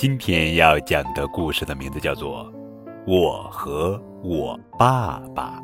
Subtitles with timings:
[0.00, 2.46] 今天要讲的故事的名字叫做
[3.06, 5.60] 《我和我爸爸》，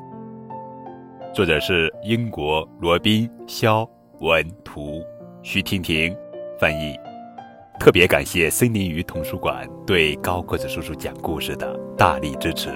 [1.35, 3.89] 作者是英国罗宾·肖
[4.21, 5.03] 文图，
[5.43, 6.15] 徐婷婷
[6.61, 6.95] 翻译。
[7.81, 12.69] 特别感谢森林鱼图书馆对高个子叔叔讲故事的大力支持。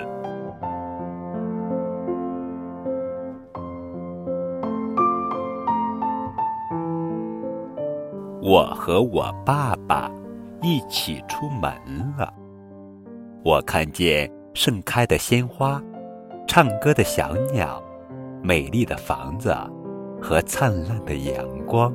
[8.40, 10.10] 我和我爸爸
[10.62, 11.72] 一起出门
[12.18, 12.32] 了。
[13.44, 15.82] 我看见盛开的鲜花，
[16.46, 17.82] 唱歌的小鸟，
[18.42, 19.54] 美丽的房子
[20.20, 21.92] 和灿烂的阳光。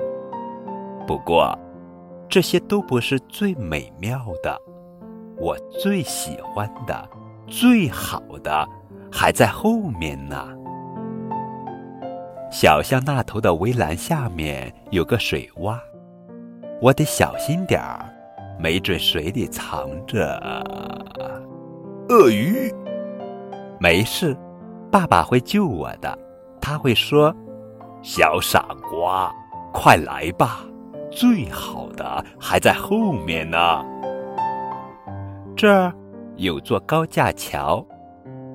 [1.05, 1.58] 不过，
[2.28, 4.60] 这些都不是最美妙的。
[5.38, 7.08] 我最喜欢的、
[7.46, 8.68] 最好的
[9.12, 10.48] 还在后面呢。
[12.50, 15.77] 小巷那头的围栏下面有个水洼。
[16.82, 18.05] 我得小心点儿，
[18.57, 20.39] 没准水里藏着
[22.09, 22.73] 鳄鱼。
[23.79, 24.35] 没事，
[24.91, 26.17] 爸爸会救我的。
[26.61, 27.33] 他会说
[28.01, 29.31] ：“小傻瓜，
[29.71, 30.61] 快来吧，
[31.11, 33.85] 最好的还在后面呢。”
[35.55, 35.93] 这儿
[36.37, 37.85] 有座高架桥，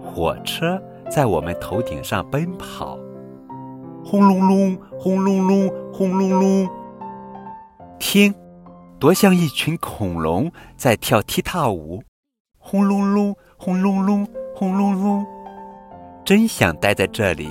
[0.03, 2.99] 火车在我们头顶上奔跑，
[4.05, 6.69] 轰隆隆，轰隆隆，轰隆隆。
[7.99, 8.35] 听，
[9.01, 12.05] 多像一群恐龙在跳踢踏舞，
[12.59, 15.27] 轰隆隆，轰隆隆，轰隆隆。
[16.23, 17.49] 真想待在这里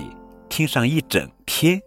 [0.48, 1.82] 听上一整天，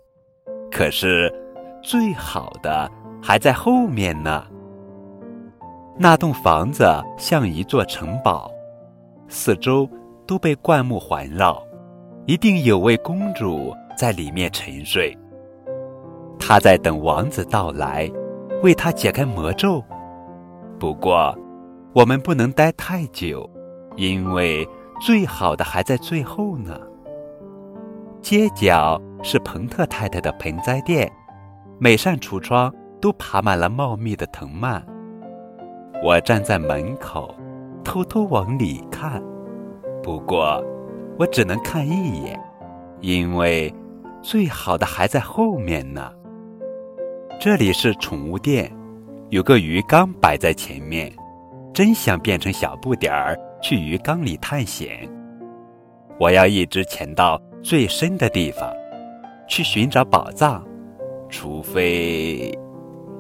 [0.69, 1.33] 可是
[1.81, 2.91] 最好的
[3.23, 4.45] 还在后面呢。
[5.97, 6.85] 那栋房子
[7.17, 8.51] 像一座城堡，
[9.29, 9.89] 四周
[10.27, 11.63] 都被灌木环绕，
[12.27, 15.17] 一定有位公主在里面沉睡。
[16.37, 18.11] 她在等王子到来。
[18.63, 19.83] 为他解开魔咒，
[20.79, 21.37] 不过
[21.93, 23.49] 我们不能待太久，
[23.97, 24.67] 因为
[25.01, 26.79] 最好的还在最后呢。
[28.21, 31.11] 街角是彭特太太的盆栽店，
[31.81, 34.81] 每扇橱窗都爬满了茂密的藤蔓。
[36.05, 37.35] 我站在门口，
[37.83, 39.21] 偷偷往里看，
[40.05, 40.63] 不过
[41.19, 42.41] 我只能看一眼，
[43.01, 43.75] 因为
[44.23, 46.13] 最好的还在后面呢。
[47.45, 48.71] 这里是宠物店，
[49.31, 51.13] 有个鱼缸摆在前面，
[51.75, 55.11] 真想变成小不点儿去鱼缸里探险。
[56.21, 58.73] 我要一直潜到最深的地方，
[59.49, 60.65] 去寻找宝藏，
[61.29, 62.57] 除非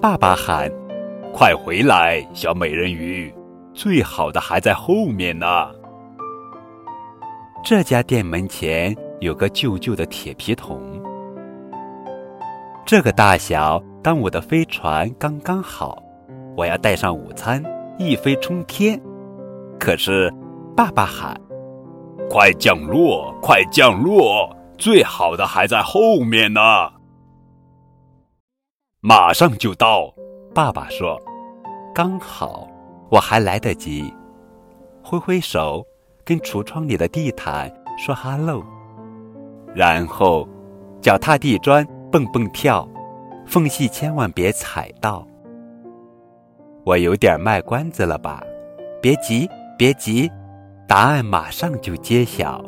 [0.00, 0.70] 爸爸喊
[1.34, 3.34] ：“快回来，小美人鱼，
[3.74, 5.46] 最好的还在后面呢。”
[7.64, 10.80] 这家店门前有个旧旧的铁皮桶，
[12.86, 13.82] 这个大小。
[14.02, 16.02] 当我的飞船刚刚好，
[16.56, 17.62] 我要带上午餐，
[17.98, 19.00] 一飞冲天。
[19.78, 20.32] 可是，
[20.76, 21.40] 爸爸喊
[22.28, 24.54] ：“快降落，快降落！
[24.76, 26.60] 最好的还在后面呢。”
[28.98, 30.12] 马上就到，
[30.52, 31.20] 爸爸说
[31.94, 32.66] ：“刚好，
[33.08, 34.12] 我还来得及。”
[35.04, 35.84] 挥挥手，
[36.24, 38.64] 跟橱窗里的地毯说哈喽，
[39.74, 40.48] 然后
[41.00, 42.88] 脚踏地砖，蹦蹦跳。
[43.52, 45.28] 缝隙千万别踩到，
[46.86, 48.42] 我有点卖关子了吧？
[49.02, 49.46] 别急，
[49.76, 50.32] 别急，
[50.88, 52.64] 答案马上就揭晓。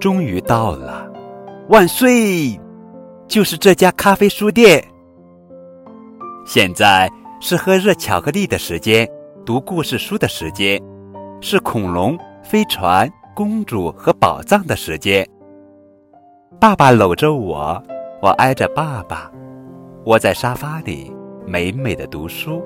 [0.00, 1.08] 终于到了，
[1.68, 2.60] 万岁！
[3.28, 4.84] 就是这家咖啡书店。
[6.44, 7.08] 现在
[7.40, 9.08] 是喝热巧克力的时间，
[9.46, 10.82] 读故事书的时间，
[11.40, 15.24] 是恐龙、飞船、公主和宝藏的时间。
[16.58, 17.80] 爸爸搂着我，
[18.20, 19.30] 我挨着爸爸。
[20.06, 21.10] 窝在沙发里，
[21.46, 22.62] 美美的读书，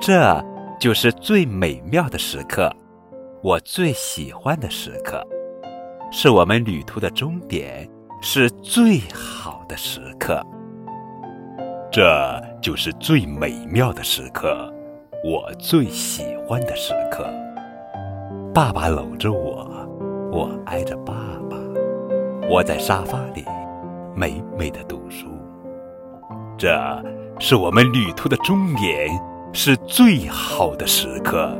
[0.00, 0.44] 这
[0.80, 2.74] 就是最美妙的时刻，
[3.44, 5.24] 我最喜欢的时刻，
[6.10, 7.88] 是我们旅途的终点，
[8.20, 10.44] 是最好的时刻。
[11.92, 14.68] 这就是最美妙的时刻，
[15.24, 17.24] 我最喜欢的时刻。
[18.52, 19.64] 爸爸搂着我，
[20.32, 21.14] 我挨着爸
[21.48, 21.56] 爸，
[22.50, 23.44] 窝在沙发里，
[24.16, 25.28] 美美的读书。
[26.62, 27.02] 这
[27.40, 29.10] 是我们旅途的终点，
[29.52, 31.58] 是最好的时刻。